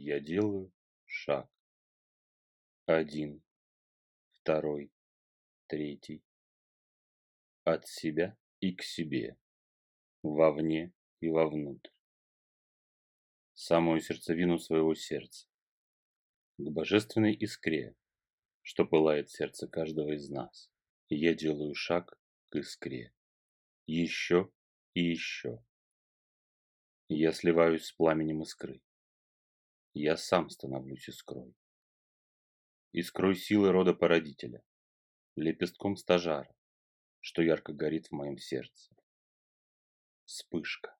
Я 0.00 0.20
делаю 0.20 0.72
шаг. 1.06 1.50
Один, 2.86 3.42
второй, 4.30 4.92
третий. 5.66 6.22
От 7.64 7.88
себя 7.88 8.38
и 8.60 8.76
к 8.76 8.84
себе, 8.84 9.36
вовне 10.22 10.94
и 11.18 11.28
вовнутрь. 11.28 11.90
Самую 13.54 14.00
сердцевину 14.00 14.60
своего 14.60 14.94
сердца, 14.94 15.48
к 16.58 16.70
божественной 16.70 17.34
искре, 17.34 17.96
что 18.62 18.84
пылает 18.84 19.30
сердце 19.30 19.66
каждого 19.66 20.12
из 20.12 20.30
нас. 20.30 20.70
Я 21.08 21.34
делаю 21.34 21.74
шаг 21.74 22.16
к 22.50 22.56
искре. 22.56 23.12
Еще 23.86 24.48
и 24.94 25.02
еще. 25.02 25.60
Я 27.08 27.32
сливаюсь 27.32 27.86
с 27.86 27.92
пламенем 27.92 28.42
искры. 28.42 28.80
Я 29.94 30.16
сам 30.16 30.50
становлюсь 30.50 31.08
искрой. 31.08 31.54
Искрой 32.92 33.34
силы 33.36 33.72
рода 33.72 33.94
породителя, 33.94 34.62
лепестком 35.36 35.96
стажара, 35.96 36.54
что 37.20 37.42
ярко 37.42 37.72
горит 37.72 38.06
в 38.06 38.12
моем 38.12 38.38
сердце. 38.38 38.94
Вспышка. 40.24 40.96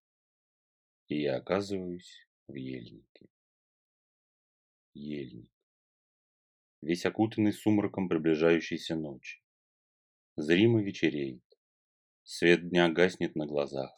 И 1.09 1.21
я 1.21 1.37
оказываюсь 1.37 2.27
в 2.47 2.55
ельнике. 2.55 3.29
Ельник. 4.95 5.51
Весь 6.81 7.05
окутанный 7.07 7.53
сумраком 7.53 8.09
приближающейся 8.09 8.95
ночи. 8.95 9.43
Зримо 10.37 10.83
вечереет. 10.83 11.45
Свет 12.23 12.69
дня 12.69 12.89
гаснет 12.89 13.35
на 13.35 13.47
глазах. 13.47 13.91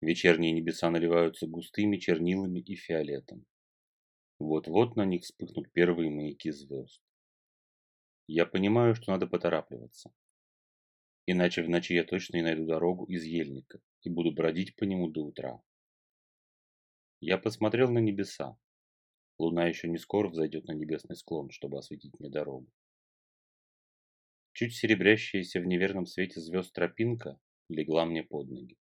Вечерние 0.00 0.52
небеса 0.52 0.90
наливаются 0.90 1.46
густыми 1.46 1.96
чернилами 1.96 2.60
и 2.60 2.74
фиолетом. 2.74 3.46
Вот-вот 4.42 4.96
на 4.96 5.04
них 5.04 5.22
вспыхнут 5.22 5.70
первые 5.70 6.10
маяки 6.10 6.50
звезд. 6.50 7.00
Я 8.26 8.44
понимаю, 8.44 8.96
что 8.96 9.12
надо 9.12 9.28
поторапливаться. 9.28 10.12
Иначе 11.26 11.62
в 11.62 11.68
ночи 11.68 11.94
я 11.94 12.02
точно 12.02 12.38
не 12.38 12.42
найду 12.42 12.66
дорогу 12.66 13.04
из 13.04 13.22
ельника 13.22 13.80
и 14.02 14.10
буду 14.10 14.32
бродить 14.32 14.74
по 14.74 14.82
нему 14.82 15.08
до 15.08 15.24
утра. 15.24 15.62
Я 17.20 17.38
посмотрел 17.38 17.92
на 17.92 18.00
небеса. 18.00 18.58
Луна 19.38 19.68
еще 19.68 19.88
не 19.88 19.96
скоро 19.96 20.28
взойдет 20.28 20.66
на 20.66 20.72
небесный 20.72 21.14
склон, 21.14 21.50
чтобы 21.50 21.78
осветить 21.78 22.18
мне 22.18 22.28
дорогу. 22.28 22.68
Чуть 24.54 24.74
серебрящаяся 24.74 25.60
в 25.60 25.66
неверном 25.66 26.04
свете 26.04 26.40
звезд 26.40 26.72
тропинка 26.72 27.38
легла 27.68 28.04
мне 28.06 28.24
под 28.24 28.50
ноги. 28.50 28.76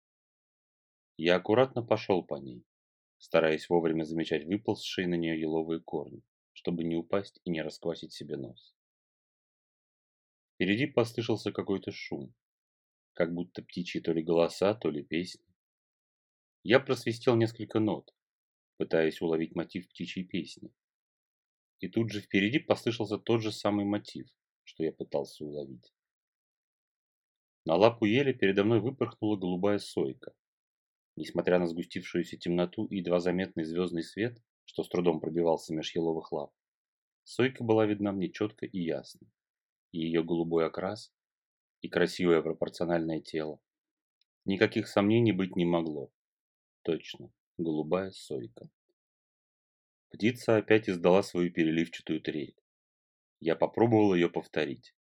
Я 1.17 1.35
аккуратно 1.35 1.83
пошел 1.83 2.23
по 2.23 2.35
ней, 2.35 2.63
стараясь 3.19 3.69
вовремя 3.69 4.03
замечать 4.03 4.45
выползшие 4.45 5.07
на 5.07 5.15
нее 5.15 5.39
еловые 5.39 5.81
корни, 5.81 6.23
чтобы 6.53 6.83
не 6.83 6.95
упасть 6.95 7.39
и 7.43 7.51
не 7.51 7.61
расквасить 7.61 8.13
себе 8.13 8.37
нос. 8.37 8.73
Впереди 10.55 10.87
послышался 10.87 11.51
какой-то 11.51 11.91
шум, 11.91 12.33
как 13.13 13.33
будто 13.33 13.61
птичьи 13.61 14.01
то 14.01 14.13
ли 14.13 14.23
голоса, 14.23 14.73
то 14.73 14.89
ли 14.89 15.03
песни. 15.03 15.45
Я 16.63 16.79
просвистел 16.79 17.35
несколько 17.35 17.79
нот, 17.79 18.13
пытаясь 18.77 19.21
уловить 19.21 19.55
мотив 19.55 19.87
птичьей 19.89 20.25
песни. 20.25 20.73
И 21.79 21.87
тут 21.87 22.11
же 22.11 22.21
впереди 22.21 22.59
послышался 22.59 23.17
тот 23.17 23.41
же 23.41 23.51
самый 23.51 23.85
мотив, 23.85 24.27
что 24.63 24.83
я 24.83 24.91
пытался 24.91 25.45
уловить. 25.45 25.93
На 27.65 27.75
лапу 27.75 28.05
ели 28.05 28.33
передо 28.33 28.63
мной 28.63 28.79
выпорхнула 28.79 29.37
голубая 29.37 29.79
сойка. 29.79 30.33
Несмотря 31.19 31.59
на 31.59 31.67
сгустившуюся 31.67 32.37
темноту 32.37 32.85
и 32.85 32.99
едва 32.99 33.19
заметный 33.19 33.65
звездный 33.65 34.03
свет, 34.03 34.41
что 34.63 34.85
с 34.85 34.87
трудом 34.87 35.19
пробивался 35.19 35.73
меж 35.73 35.93
еловых 35.93 36.31
лап, 36.31 36.53
сойка 37.25 37.61
была 37.61 37.85
видна 37.85 38.13
мне 38.13 38.29
четко 38.29 38.65
и 38.65 38.79
ясно 38.79 39.27
и 39.91 39.99
ее 39.99 40.23
голубой 40.23 40.65
окрас, 40.65 41.11
и 41.81 41.89
красивое 41.89 42.41
пропорциональное 42.41 43.19
тело. 43.19 43.59
Никаких 44.45 44.87
сомнений 44.87 45.33
быть 45.33 45.57
не 45.57 45.65
могло. 45.65 46.09
Точно, 46.83 47.33
голубая 47.57 48.11
сойка. 48.11 48.69
Птица 50.11 50.55
опять 50.55 50.87
издала 50.87 51.21
свою 51.21 51.51
переливчатую 51.51 52.21
трель. 52.21 52.55
Я 53.41 53.57
попробовал 53.57 54.13
ее 54.13 54.29
повторить. 54.29 54.95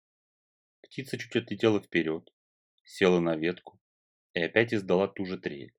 Птица 0.81 1.19
чуть 1.19 1.34
отлетела 1.34 1.81
вперед, 1.81 2.33
села 2.84 3.19
на 3.19 3.34
ветку 3.34 3.81
и 4.33 4.41
опять 4.41 4.72
издала 4.72 5.09
ту 5.09 5.25
же 5.25 5.38
трель. 5.38 5.75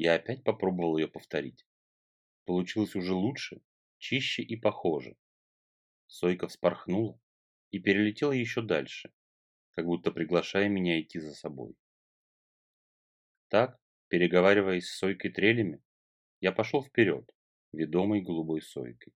Я 0.00 0.14
опять 0.14 0.44
попробовал 0.44 0.96
ее 0.96 1.08
повторить. 1.08 1.66
Получилось 2.44 2.94
уже 2.94 3.14
лучше, 3.14 3.60
чище 3.98 4.44
и 4.44 4.54
похоже. 4.54 5.16
Сойка 6.06 6.46
вспорхнула, 6.46 7.18
и 7.72 7.80
перелетел 7.80 8.30
еще 8.30 8.62
дальше, 8.62 9.12
как 9.74 9.86
будто 9.86 10.12
приглашая 10.12 10.68
меня 10.68 11.00
идти 11.00 11.18
за 11.18 11.34
собой. 11.34 11.74
Так, 13.48 13.80
переговариваясь 14.06 14.86
с 14.86 14.98
сойкой 14.98 15.32
трелями, 15.32 15.82
я 16.40 16.52
пошел 16.52 16.84
вперед, 16.84 17.28
ведомой 17.72 18.20
голубой 18.20 18.62
сойкой. 18.62 19.12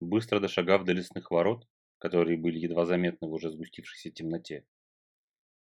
Быстро 0.00 0.38
дошагав 0.38 0.84
до 0.84 0.92
лесных 0.92 1.30
ворот, 1.30 1.66
которые 1.96 2.36
были 2.36 2.58
едва 2.58 2.84
заметны 2.84 3.26
в 3.26 3.32
уже 3.32 3.50
сгустившейся 3.50 4.10
темноте, 4.10 4.66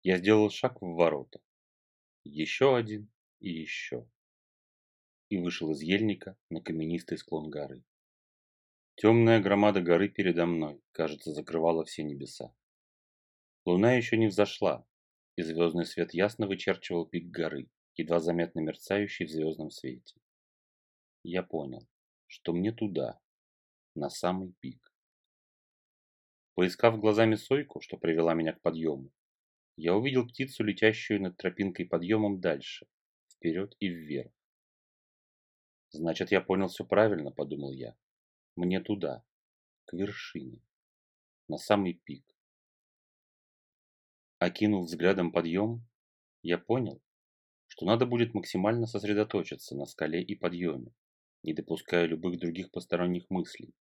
я 0.03 0.19
сделал 0.19 0.51
шаг 0.51 0.79
в 0.79 0.93
ворота. 0.93 1.39
Еще 2.23 2.77
один 2.77 3.09
и 3.41 3.49
еще. 3.49 4.07
И 5.29 5.37
вышел 5.37 5.71
из 5.71 5.81
ельника 5.81 6.37
на 6.49 6.61
каменистый 6.61 7.17
склон 7.17 7.49
горы. 7.49 7.83
Темная 8.95 9.41
громада 9.41 9.81
горы 9.81 10.09
передо 10.09 10.45
мной, 10.45 10.81
кажется, 10.91 11.33
закрывала 11.33 11.83
все 11.83 12.03
небеса. 12.03 12.53
Луна 13.65 13.93
еще 13.93 14.17
не 14.17 14.27
взошла, 14.27 14.85
и 15.35 15.41
звездный 15.41 15.85
свет 15.85 16.13
ясно 16.13 16.47
вычерчивал 16.47 17.05
пик 17.05 17.31
горы, 17.31 17.69
едва 17.95 18.19
заметно 18.19 18.59
мерцающий 18.59 19.25
в 19.25 19.29
звездном 19.29 19.71
свете. 19.71 20.19
Я 21.23 21.43
понял, 21.43 21.87
что 22.27 22.53
мне 22.53 22.71
туда, 22.71 23.19
на 23.95 24.09
самый 24.09 24.53
пик. 24.59 24.93
Поискав 26.53 26.99
глазами 26.99 27.35
сойку, 27.35 27.81
что 27.81 27.97
привела 27.97 28.33
меня 28.33 28.53
к 28.53 28.61
подъему, 28.61 29.11
я 29.77 29.95
увидел 29.95 30.27
птицу, 30.27 30.63
летящую 30.63 31.21
над 31.21 31.37
тропинкой 31.37 31.85
подъемом 31.85 32.41
дальше, 32.41 32.87
вперед 33.41 33.75
и 33.79 33.89
вверх. 33.89 34.31
Значит, 35.89 36.31
я 36.31 36.41
понял 36.41 36.67
все 36.67 36.85
правильно, 36.85 37.31
подумал 37.31 37.71
я. 37.71 37.97
Мне 38.55 38.79
туда, 38.79 39.23
к 39.85 39.93
вершине, 39.93 40.61
на 41.47 41.57
самый 41.57 41.93
пик. 41.93 42.23
Окинув 44.37 44.85
взглядом 44.85 45.31
подъем, 45.31 45.83
я 46.43 46.59
понял, 46.59 47.01
что 47.67 47.85
надо 47.85 48.05
будет 48.05 48.35
максимально 48.35 48.85
сосредоточиться 48.85 49.75
на 49.75 49.85
скале 49.85 50.21
и 50.21 50.35
подъеме, 50.35 50.93
не 51.41 51.53
допуская 51.53 52.05
любых 52.05 52.39
других 52.39 52.69
посторонних 52.69 53.29
мыслей, 53.31 53.73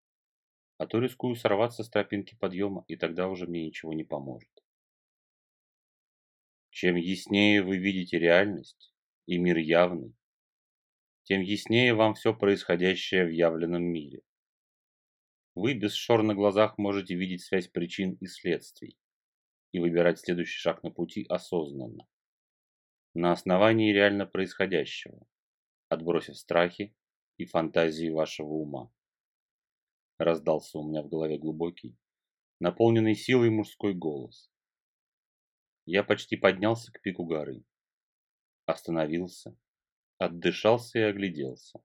а 0.77 0.87
то 0.87 0.99
рискую 0.99 1.35
сорваться 1.35 1.83
с 1.83 1.89
тропинки 1.89 2.35
подъема, 2.35 2.83
и 2.87 2.95
тогда 2.95 3.27
уже 3.27 3.45
мне 3.45 3.65
ничего 3.65 3.93
не 3.93 4.03
поможет. 4.03 4.49
Чем 6.71 6.95
яснее 6.95 7.61
вы 7.61 7.77
видите 7.77 8.17
реальность 8.17 8.90
и 9.31 9.37
мир 9.37 9.57
явный, 9.59 10.13
тем 11.23 11.39
яснее 11.39 11.93
вам 11.93 12.15
все 12.15 12.33
происходящее 12.35 13.25
в 13.25 13.29
явленном 13.29 13.81
мире. 13.81 14.23
Вы 15.55 15.73
без 15.73 15.93
шор 15.93 16.21
на 16.21 16.35
глазах 16.35 16.77
можете 16.77 17.15
видеть 17.15 17.41
связь 17.41 17.69
причин 17.69 18.15
и 18.15 18.27
следствий 18.27 18.97
и 19.71 19.79
выбирать 19.79 20.19
следующий 20.19 20.57
шаг 20.57 20.83
на 20.83 20.91
пути 20.91 21.25
осознанно, 21.29 22.09
на 23.13 23.31
основании 23.31 23.93
реально 23.93 24.25
происходящего, 24.25 25.25
отбросив 25.87 26.37
страхи 26.37 26.93
и 27.37 27.45
фантазии 27.45 28.09
вашего 28.09 28.49
ума. 28.49 28.91
Раздался 30.17 30.77
у 30.77 30.89
меня 30.89 31.03
в 31.03 31.07
голове 31.07 31.37
глубокий, 31.37 31.97
наполненный 32.59 33.15
силой 33.15 33.49
мужской 33.49 33.93
голос. 33.93 34.51
Я 35.85 36.03
почти 36.03 36.35
поднялся 36.35 36.91
к 36.91 37.01
пику 37.01 37.23
горы, 37.23 37.63
остановился, 38.71 39.55
отдышался 40.17 40.99
и 40.99 41.01
огляделся. 41.03 41.79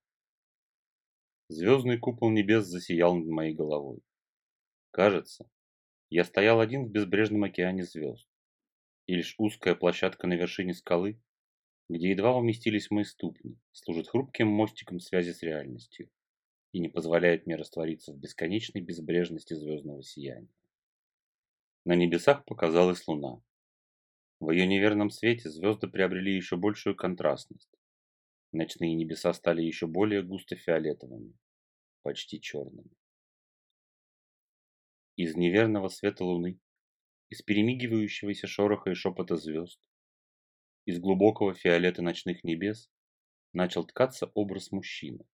Звездный 1.48 1.98
купол 1.98 2.30
небес 2.30 2.66
засиял 2.66 3.14
над 3.14 3.28
моей 3.28 3.54
головой. 3.54 4.00
Кажется, 4.90 5.48
я 6.10 6.24
стоял 6.24 6.60
один 6.60 6.86
в 6.86 6.90
безбрежном 6.90 7.44
океане 7.44 7.84
звезд, 7.84 8.28
и 9.06 9.14
лишь 9.14 9.34
узкая 9.38 9.74
площадка 9.74 10.26
на 10.26 10.34
вершине 10.34 10.74
скалы, 10.74 11.20
где 11.88 12.10
едва 12.10 12.36
уместились 12.36 12.90
мои 12.90 13.04
ступни, 13.04 13.58
служит 13.72 14.08
хрупким 14.08 14.48
мостиком 14.48 14.98
связи 14.98 15.32
с 15.32 15.42
реальностью 15.42 16.10
и 16.72 16.80
не 16.80 16.88
позволяет 16.88 17.46
мне 17.46 17.56
раствориться 17.56 18.12
в 18.12 18.18
бесконечной 18.18 18.80
безбрежности 18.80 19.54
звездного 19.54 20.02
сияния. 20.02 20.52
На 21.84 21.94
небесах 21.94 22.44
показалась 22.44 23.06
луна. 23.06 23.40
В 24.40 24.50
ее 24.50 24.66
неверном 24.66 25.10
свете 25.10 25.48
звезды 25.48 25.88
приобрели 25.88 26.34
еще 26.34 26.56
большую 26.56 26.94
контрастность, 26.96 27.70
Ночные 28.56 28.94
небеса 28.94 29.34
стали 29.34 29.60
еще 29.62 29.86
более 29.86 30.22
густо 30.22 30.56
фиолетовыми. 30.56 31.34
почти 32.02 32.40
черными. 32.40 32.90
Из 35.16 35.34
неверного 35.36 35.88
света 35.88 36.24
луны, 36.24 36.58
из 37.28 37.42
перемигивающегося 37.42 38.46
шороха 38.46 38.90
и 38.90 38.94
шепота 38.94 39.36
звезд, 39.36 39.78
из 40.86 41.00
глубокого 41.00 41.52
фиолета 41.52 42.00
ночных 42.00 42.44
небес 42.44 42.88
начал 43.52 43.84
ткаться 43.84 44.30
образ 44.34 44.72
мужчины. 44.72 45.26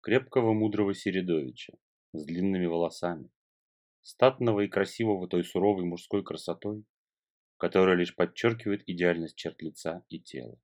Крепкого 0.00 0.52
мудрого 0.52 0.94
Середовича 0.94 1.74
с 2.12 2.24
длинными 2.24 2.66
волосами, 2.66 3.30
статного 4.00 4.60
и 4.60 4.68
красивого 4.68 5.28
той 5.28 5.44
суровой 5.44 5.84
мужской 5.84 6.24
красотой, 6.24 6.84
которая 7.60 7.94
лишь 7.94 8.16
подчеркивает 8.16 8.88
идеальность 8.88 9.36
черт 9.36 9.60
лица 9.60 10.02
и 10.08 10.18
тела. 10.18 10.58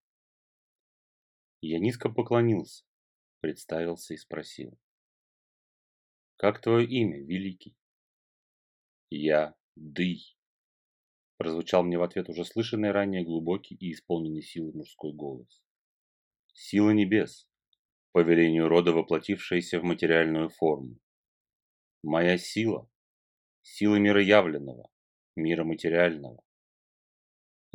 Я 1.60 1.78
низко 1.78 2.08
поклонился, 2.08 2.84
представился 3.40 4.14
и 4.14 4.16
спросил. 4.16 4.78
«Как 6.36 6.62
твое 6.62 6.86
имя, 6.86 7.22
Великий?» 7.22 7.76
«Я 9.10 9.54
Дый», 9.74 10.36
прозвучал 11.36 11.82
мне 11.82 11.98
в 11.98 12.02
ответ 12.02 12.30
уже 12.30 12.46
слышанный 12.46 12.92
ранее 12.92 13.24
глубокий 13.24 13.74
и 13.74 13.92
исполненный 13.92 14.42
силы 14.42 14.72
мужской 14.72 15.12
голос. 15.12 15.62
«Сила 16.54 16.92
небес, 16.92 17.46
по 18.12 18.20
велению 18.20 18.68
рода 18.68 18.92
воплотившаяся 18.92 19.80
в 19.80 19.84
материальную 19.84 20.48
форму. 20.48 20.98
Моя 22.02 22.38
сила, 22.38 22.88
сила 23.60 23.96
мира 23.96 24.22
явленного, 24.22 24.90
мира 25.36 25.64
материального. 25.64 26.42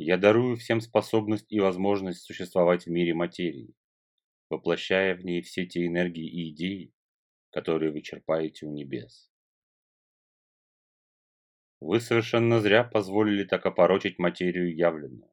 Я 0.04 0.16
дарую 0.16 0.56
всем 0.56 0.80
способность 0.80 1.46
и 1.48 1.60
возможность 1.60 2.22
существовать 2.22 2.86
в 2.86 2.90
мире 2.90 3.14
материи, 3.14 3.72
воплощая 4.50 5.14
в 5.14 5.24
ней 5.24 5.42
все 5.42 5.64
те 5.64 5.86
энергии 5.86 6.26
и 6.26 6.50
идеи, 6.50 6.92
которые 7.50 7.92
вы 7.92 8.02
черпаете 8.02 8.66
у 8.66 8.72
небес. 8.72 9.30
Вы 11.80 12.00
совершенно 12.00 12.58
зря 12.58 12.82
позволили 12.82 13.44
так 13.44 13.64
опорочить 13.64 14.18
материю 14.18 14.74
явленную. 14.74 15.30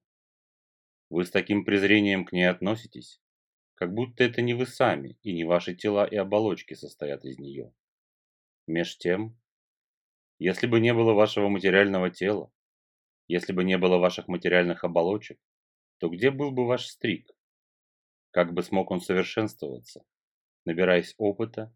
Вы 1.10 1.26
с 1.26 1.32
таким 1.32 1.66
презрением 1.66 2.24
к 2.24 2.32
ней 2.32 2.46
относитесь, 2.46 3.20
как 3.74 3.92
будто 3.92 4.24
это 4.24 4.44
не 4.44 4.54
вы 4.54 4.68
сами 4.68 5.18
и 5.24 5.34
не 5.34 5.46
ваши 5.46 5.74
тела 5.74 6.06
и 6.06 6.16
оболочки 6.16 6.76
состоят 6.76 7.26
из 7.26 7.40
нее. 7.40 7.74
Меж 8.68 9.00
тем, 9.00 9.36
если 10.38 10.68
бы 10.68 10.80
не 10.80 10.94
было 10.94 11.14
вашего 11.14 11.50
материального 11.50 12.12
тела, 12.12 12.52
если 13.30 13.54
бы 13.54 13.64
не 13.64 13.78
было 13.78 13.98
ваших 13.98 14.28
материальных 14.28 14.84
оболочек, 14.84 15.40
то 16.00 16.10
где 16.10 16.32
был 16.32 16.52
бы 16.52 16.66
ваш 16.66 16.88
стрик? 16.88 17.32
Как 18.32 18.54
бы 18.54 18.64
смог 18.64 18.90
он 18.92 19.02
совершенствоваться, 19.02 20.04
набираясь 20.66 21.14
опыта 21.18 21.74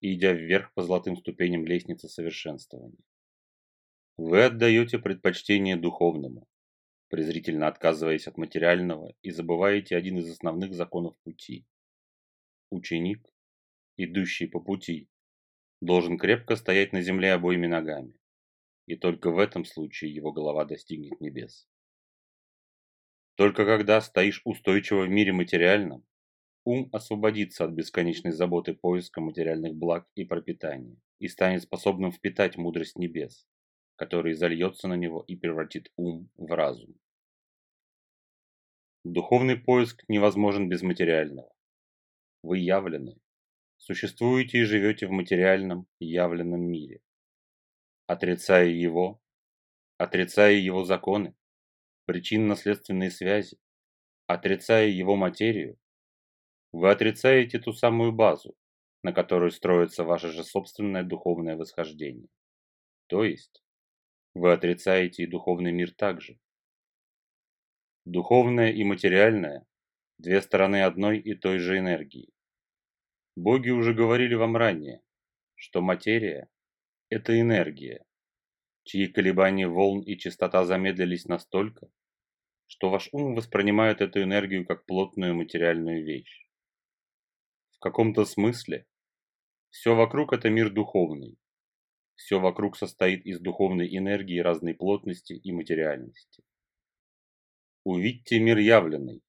и 0.00 0.14
идя 0.14 0.32
вверх 0.32 0.74
по 0.74 0.82
золотым 0.82 1.16
ступеням 1.16 1.64
лестницы 1.64 2.08
совершенствования? 2.08 3.04
Вы 4.16 4.44
отдаете 4.44 4.98
предпочтение 4.98 5.76
духовному, 5.76 6.48
презрительно 7.08 7.68
отказываясь 7.68 8.26
от 8.26 8.36
материального 8.36 9.14
и 9.22 9.30
забываете 9.30 9.96
один 9.96 10.18
из 10.18 10.28
основных 10.28 10.74
законов 10.74 11.16
пути. 11.22 11.64
Ученик, 12.70 13.24
идущий 13.96 14.46
по 14.46 14.58
пути, 14.58 15.08
должен 15.80 16.18
крепко 16.18 16.56
стоять 16.56 16.92
на 16.92 17.00
земле 17.00 17.32
обоими 17.32 17.68
ногами, 17.68 18.14
и 18.86 18.96
только 18.96 19.30
в 19.30 19.38
этом 19.38 19.64
случае 19.64 20.14
его 20.14 20.32
голова 20.32 20.64
достигнет 20.64 21.20
небес. 21.20 21.68
Только 23.34 23.66
когда 23.66 24.00
стоишь 24.00 24.40
устойчиво 24.44 25.02
в 25.02 25.08
мире 25.08 25.32
материальном, 25.32 26.04
ум 26.64 26.88
освободится 26.92 27.64
от 27.64 27.72
бесконечной 27.72 28.32
заботы 28.32 28.74
поиска 28.74 29.20
материальных 29.20 29.74
благ 29.74 30.08
и 30.14 30.24
пропитания 30.24 30.96
и 31.18 31.28
станет 31.28 31.62
способным 31.62 32.12
впитать 32.12 32.56
мудрость 32.56 32.96
небес, 32.96 33.46
который 33.96 34.34
зальется 34.34 34.88
на 34.88 34.94
него 34.94 35.22
и 35.26 35.36
превратит 35.36 35.92
ум 35.96 36.30
в 36.36 36.50
разум. 36.52 36.94
Духовный 39.04 39.56
поиск 39.56 40.04
невозможен 40.08 40.68
без 40.68 40.82
материального. 40.82 41.52
Вы 42.42 42.58
явлены, 42.58 43.20
существуете 43.76 44.58
и 44.58 44.64
живете 44.64 45.06
в 45.06 45.10
материальном, 45.10 45.86
явленном 46.00 46.62
мире. 46.62 47.00
Отрицая 48.06 48.68
его, 48.68 49.20
отрицая 49.98 50.54
его 50.54 50.84
законы, 50.84 51.34
причинно-следственные 52.04 53.10
связи, 53.10 53.58
отрицая 54.26 54.88
его 54.88 55.16
материю, 55.16 55.78
вы 56.72 56.90
отрицаете 56.90 57.58
ту 57.58 57.72
самую 57.72 58.12
базу, 58.12 58.56
на 59.02 59.12
которой 59.12 59.50
строится 59.50 60.04
ваше 60.04 60.30
же 60.30 60.44
собственное 60.44 61.02
духовное 61.02 61.56
восхождение. 61.56 62.28
То 63.08 63.24
есть, 63.24 63.62
вы 64.34 64.52
отрицаете 64.52 65.22
и 65.22 65.26
духовный 65.26 65.72
мир 65.72 65.92
также. 65.92 66.38
Духовное 68.04 68.70
и 68.70 68.84
материальное– 68.84 69.66
две 70.18 70.42
стороны 70.42 70.82
одной 70.82 71.18
и 71.18 71.34
той 71.34 71.58
же 71.58 71.78
энергии. 71.78 72.32
Боги 73.36 73.70
уже 73.70 73.94
говорили 73.94 74.34
вам 74.34 74.56
ранее, 74.56 75.02
что 75.54 75.80
материя– 75.80 76.48
это 77.08 77.40
энергия, 77.40 78.04
чьи 78.84 79.06
колебания 79.06 79.68
волн 79.68 80.02
и 80.02 80.16
частота 80.16 80.64
замедлились 80.64 81.26
настолько, 81.26 81.88
что 82.66 82.90
ваш 82.90 83.08
ум 83.12 83.34
воспринимает 83.34 84.00
эту 84.00 84.22
энергию 84.22 84.66
как 84.66 84.86
плотную 84.86 85.34
материальную 85.34 86.04
вещь. 86.04 86.48
В 87.76 87.78
каком-то 87.78 88.24
смысле 88.24 88.86
все 89.70 89.94
вокруг– 89.94 90.32
это 90.34 90.50
мир 90.50 90.70
духовный, 90.70 91.38
все 92.16 92.40
вокруг 92.40 92.76
состоит 92.76 93.24
из 93.26 93.40
духовной 93.40 93.94
энергии 93.96 94.38
разной 94.38 94.74
плотности 94.74 95.34
и 95.34 95.52
материальности. 95.52 96.42
Увидьте 97.84 98.40
мир 98.40 98.58
явленный, 98.58 99.22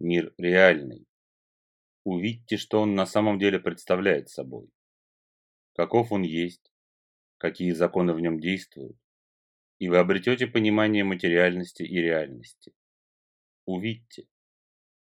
мир 0.00 0.34
реальный. 0.38 1.06
Увидьте, 2.02 2.56
что 2.56 2.80
он 2.80 2.94
на 2.94 3.06
самом 3.06 3.38
деле 3.38 3.60
представляет 3.60 4.28
собой. 4.30 4.68
Каков 5.74 6.12
он 6.12 6.22
есть, 6.22 6.73
какие 7.44 7.72
законы 7.72 8.14
в 8.14 8.20
нем 8.20 8.40
действуют, 8.40 8.96
и 9.78 9.90
вы 9.90 9.98
обретете 9.98 10.46
понимание 10.46 11.04
материальности 11.04 11.82
и 11.82 12.00
реальности. 12.00 12.72
Увидьте, 13.66 14.28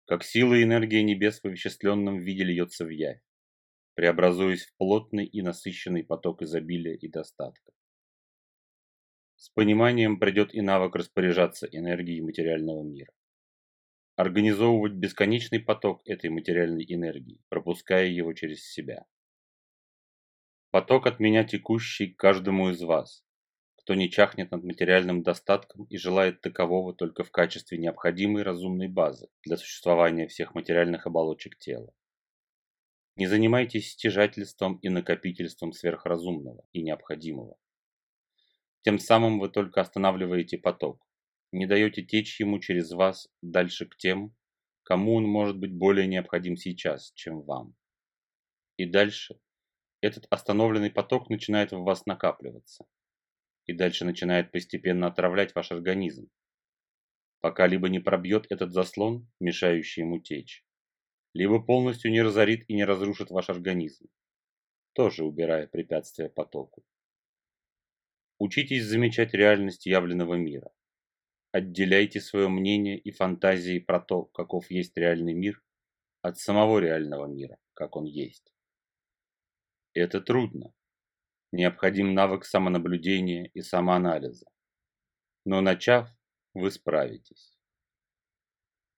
как 0.06 0.24
сила 0.24 0.54
и 0.54 0.62
энергия 0.62 1.02
небес 1.02 1.40
в 1.40 1.46
овеществленном 1.46 2.20
виде 2.20 2.44
льется 2.44 2.86
в 2.86 2.90
явь 2.90 3.24
преобразуясь 3.96 4.68
в 4.68 4.78
плотный 4.78 5.26
и 5.26 5.42
насыщенный 5.42 6.04
поток 6.04 6.44
изобилия 6.44 6.94
и 6.94 7.08
достатка. 7.08 7.72
С 9.38 9.50
пониманием 9.50 10.20
придет 10.20 10.54
и 10.54 10.62
навык 10.62 10.96
распоряжаться 10.96 11.66
энергией 11.66 12.22
материального 12.22 12.84
мира. 12.84 13.12
Организовывать 14.16 14.94
бесконечный 14.94 15.60
поток 15.60 16.04
этой 16.06 16.30
материальной 16.30 16.86
энергии, 16.88 17.42
пропуская 17.50 18.06
его 18.06 18.34
через 18.34 18.64
себя. 18.72 19.08
Поток 20.70 21.08
от 21.08 21.20
меня 21.22 21.46
текущий 21.46 22.08
к 22.08 22.20
каждому 22.20 22.70
из 22.72 22.82
вас, 22.82 23.24
кто 23.78 23.94
не 23.94 24.10
чахнет 24.10 24.52
над 24.52 24.66
материальным 24.66 25.24
достатком 25.24 25.86
и 25.86 25.98
желает 25.98 26.42
такового 26.42 26.94
только 26.94 27.24
в 27.24 27.32
качестве 27.32 27.78
необходимой 27.78 28.44
разумной 28.44 28.90
базы 28.90 29.30
для 29.44 29.56
существования 29.56 30.28
всех 30.28 30.56
материальных 30.56 31.08
оболочек 31.08 31.58
тела. 31.58 31.94
Не 33.16 33.28
занимайтесь 33.28 33.92
стяжательством 33.92 34.78
и 34.80 34.90
накопительством 34.90 35.72
сверхразумного 35.72 36.66
и 36.74 36.84
необходимого. 36.84 37.58
Тем 38.82 39.00
самым 39.00 39.40
вы 39.40 39.48
только 39.48 39.80
останавливаете 39.80 40.58
поток, 40.58 41.08
не 41.54 41.66
даете 41.66 42.04
течь 42.04 42.42
ему 42.42 42.60
через 42.60 42.92
вас 42.92 43.30
дальше 43.42 43.86
к 43.86 43.96
тем, 43.96 44.36
кому 44.84 45.16
он 45.16 45.24
может 45.24 45.58
быть 45.58 45.74
более 45.74 46.08
необходим 46.08 46.58
сейчас, 46.58 47.14
чем 47.14 47.42
вам. 47.42 47.74
И 48.76 48.86
дальше 48.86 49.40
этот 50.08 50.26
остановленный 50.30 50.90
поток 50.90 51.30
начинает 51.30 51.72
в 51.72 51.84
вас 51.84 52.06
накапливаться. 52.06 52.86
И 53.66 53.74
дальше 53.74 54.06
начинает 54.06 54.52
постепенно 54.52 55.08
отравлять 55.08 55.54
ваш 55.54 55.72
организм, 55.72 56.30
пока 57.40 57.68
либо 57.68 57.90
не 57.90 58.00
пробьет 58.00 58.48
этот 58.50 58.74
заслон, 58.74 59.30
мешающий 59.40 60.04
ему 60.04 60.20
течь, 60.20 60.66
либо 61.34 61.62
полностью 61.62 62.12
не 62.12 62.22
разорит 62.22 62.66
и 62.68 62.74
не 62.74 62.86
разрушит 62.86 63.30
ваш 63.30 63.50
организм, 63.50 64.08
тоже 64.94 65.24
убирая 65.24 65.68
препятствия 65.68 66.30
потоку. 66.30 66.84
Учитесь 68.40 68.86
замечать 68.86 69.34
реальность 69.34 69.86
явленного 69.86 70.36
мира. 70.36 70.72
Отделяйте 71.52 72.22
свое 72.22 72.50
мнение 72.50 72.98
и 72.98 73.12
фантазии 73.12 73.80
про 73.80 74.00
то, 74.00 74.24
каков 74.24 74.70
есть 74.70 74.96
реальный 74.98 75.34
мир, 75.34 75.64
от 76.22 76.38
самого 76.38 76.80
реального 76.80 77.26
мира, 77.26 77.58
как 77.74 77.96
он 77.96 78.06
есть. 78.06 78.54
Это 79.98 80.22
трудно. 80.22 80.76
Необходим 81.52 82.14
навык 82.14 82.46
самонаблюдения 82.46 83.50
и 83.56 83.62
самоанализа. 83.62 84.46
Но 85.44 85.62
начав, 85.62 86.08
вы 86.54 86.70
справитесь. 86.70 87.58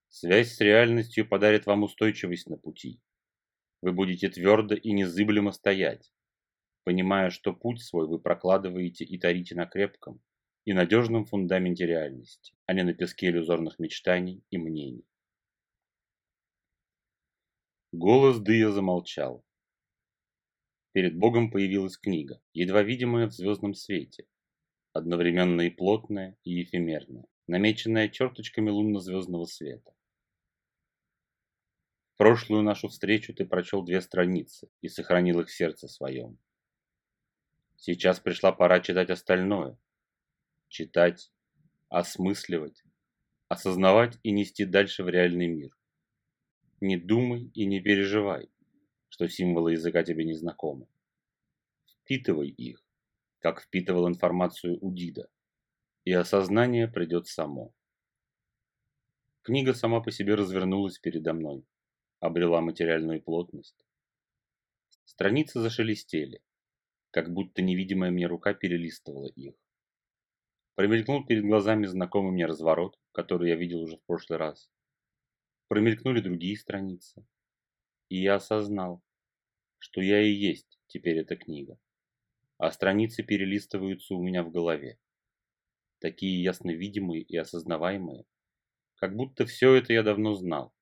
Связь 0.10 0.56
с 0.56 0.60
реальностью 0.60 1.26
подарит 1.26 1.66
вам 1.68 1.84
устойчивость 1.84 2.50
на 2.50 2.58
пути. 2.58 3.02
вы 3.82 3.94
будете 3.94 4.28
твердо 4.28 4.76
и 4.76 4.92
незыблемо 4.92 5.54
стоять, 5.54 6.12
понимая, 6.84 7.30
что 7.30 7.54
путь 7.54 7.82
свой 7.82 8.06
вы 8.06 8.20
прокладываете 8.20 9.06
и 9.06 9.18
тарите 9.18 9.56
на 9.56 9.68
крепком 9.68 10.22
и 10.66 10.74
надежном 10.74 11.24
фундаменте 11.24 11.86
реальности, 11.86 12.54
а 12.66 12.74
не 12.74 12.84
на 12.84 12.94
песке 12.94 13.28
иллюзорных 13.28 13.80
мечтаний 13.80 14.44
и 14.50 14.58
мнений. 14.58 15.08
Голос 17.94 18.40
Дыя 18.40 18.70
замолчал. 18.72 19.46
Перед 20.92 21.18
Богом 21.18 21.52
появилась 21.52 21.98
книга, 21.98 22.42
едва 22.54 22.82
видимая 22.82 23.28
в 23.28 23.34
звездном 23.34 23.76
свете, 23.76 24.26
одновременно 24.92 25.62
и 25.62 25.70
плотная, 25.70 26.36
и 26.44 26.64
эфемерная, 26.64 27.26
намеченная 27.48 28.10
черточками 28.10 28.72
лунно-звездного 28.72 29.46
света. 29.46 29.94
В 32.14 32.18
прошлую 32.18 32.64
нашу 32.64 32.88
встречу 32.88 33.34
ты 33.34 33.46
прочел 33.46 33.84
две 33.84 34.02
страницы 34.02 34.70
и 34.82 34.90
сохранил 34.90 35.40
их 35.42 35.48
в 35.48 35.56
сердце 35.56 35.88
своем. 35.88 36.40
Сейчас 37.78 38.20
пришла 38.20 38.52
пора 38.52 38.82
читать 38.82 39.10
остальное. 39.10 39.78
Читать, 40.68 41.32
осмысливать, 41.88 42.84
осознавать 43.48 44.18
и 44.24 44.32
нести 44.32 44.66
дальше 44.66 45.04
в 45.04 45.10
реальный 45.10 45.48
мир. 45.48 45.72
Не 46.82 46.98
думай 46.98 47.52
и 47.54 47.66
не 47.66 47.80
переживай, 47.80 48.50
что 49.10 49.28
символы 49.28 49.74
языка 49.74 50.04
тебе 50.04 50.26
не 50.26 50.34
знакомы. 50.34 50.88
Впитывай 51.86 52.50
их, 52.50 52.84
как 53.40 53.62
впитывал 53.62 54.08
информацию 54.08 54.78
Удида, 54.80 55.30
и 56.06 56.14
осознание 56.14 56.88
придет 56.88 57.28
само. 57.28 57.74
Книга 59.42 59.74
сама 59.74 60.02
по 60.02 60.12
себе 60.12 60.36
развернулась 60.36 61.00
передо 61.00 61.34
мной, 61.34 61.66
обрела 62.20 62.62
материальную 62.62 63.22
плотность. 63.22 63.86
Страницы 65.06 65.60
зашелестели, 65.60 66.42
как 67.12 67.34
будто 67.34 67.62
невидимая 67.62 68.12
мне 68.12 68.28
рука 68.28 68.54
перелистывала 68.54 69.28
их. 69.28 69.56
Промелькнул 70.76 71.26
перед 71.26 71.44
глазами 71.44 71.88
знакомый 71.88 72.32
мне 72.32 72.46
разворот, 72.46 72.98
который 73.12 73.50
я 73.50 73.56
видел 73.56 73.82
уже 73.82 73.98
в 73.98 74.04
прошлый 74.04 74.40
раз. 74.40 74.72
Промелькнули 75.68 76.22
другие 76.22 76.58
страницы. 76.58 77.26
И 78.10 78.22
я 78.22 78.36
осознал, 78.36 79.04
что 79.78 80.02
я 80.02 80.22
и 80.22 80.32
есть 80.32 80.80
теперь 80.88 81.20
эта 81.20 81.36
книга. 81.36 81.80
А 82.58 82.72
страницы 82.72 83.24
перелистываются 83.24 84.16
у 84.16 84.22
меня 84.22 84.44
в 84.44 84.52
голове. 84.52 85.00
Такие 86.00 86.42
ясно 86.42 86.72
видимые 86.72 87.22
и 87.22 87.38
осознаваемые, 87.38 88.26
как 88.96 89.16
будто 89.16 89.46
все 89.46 89.76
это 89.76 89.94
я 89.94 90.04
давно 90.04 90.34
знал, 90.34 90.74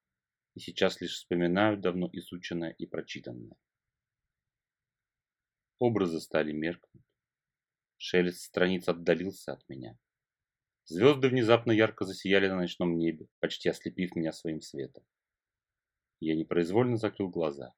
и 0.55 0.59
сейчас 0.59 1.01
лишь 1.01 1.13
вспоминаю 1.13 1.77
давно 1.77 2.09
изученное 2.13 2.71
и 2.71 2.87
прочитанное. 2.87 3.57
Образы 5.79 6.19
стали 6.19 6.51
меркнуть. 6.51 7.03
Шелест 7.97 8.41
страниц 8.41 8.87
отдалился 8.87 9.53
от 9.53 9.67
меня. 9.69 9.97
Звезды 10.85 11.29
внезапно 11.29 11.71
ярко 11.71 12.05
засияли 12.05 12.47
на 12.47 12.55
ночном 12.55 12.97
небе, 12.97 13.27
почти 13.39 13.69
ослепив 13.69 14.15
меня 14.15 14.31
своим 14.31 14.61
светом. 14.61 15.03
Я 16.19 16.35
непроизвольно 16.35 16.97
закрыл 16.97 17.29
глаза 17.29 17.73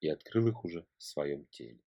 и 0.00 0.08
открыл 0.08 0.48
их 0.48 0.64
уже 0.64 0.86
в 0.96 1.02
своем 1.02 1.46
теле. 1.46 1.80